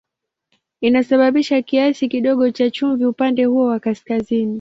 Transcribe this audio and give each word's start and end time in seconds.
Inasababisha 0.81 1.61
kiasi 1.61 2.07
kidogo 2.07 2.51
cha 2.51 2.69
chumvi 2.69 3.05
upande 3.05 3.45
huo 3.45 3.65
wa 3.65 3.79
kaskazini. 3.79 4.49